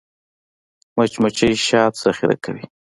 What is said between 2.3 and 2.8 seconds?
کوي